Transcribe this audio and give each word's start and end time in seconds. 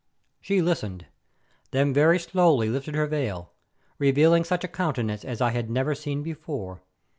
She 0.39 0.63
listened, 0.63 1.05
then 1.69 1.93
very 1.93 2.17
slowly 2.17 2.69
lifted 2.69 2.95
her 2.95 3.05
veil, 3.05 3.51
revealing 3.99 4.43
such 4.43 4.63
a 4.63 4.67
countenance 4.67 5.23
as 5.23 5.41
I 5.41 5.51
had 5.51 5.69
never 5.69 5.93
seen 5.93 6.23
before. 6.23 6.81